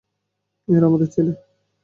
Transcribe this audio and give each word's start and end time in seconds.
এরা 0.67 0.85
আমাদের 0.87 1.07
ছেলে! 1.15 1.31